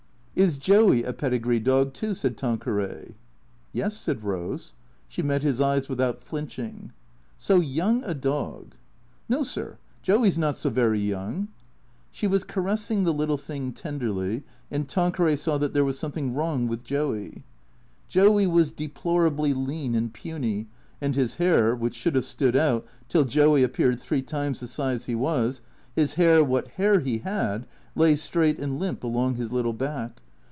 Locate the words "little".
13.13-13.37, 29.51-29.73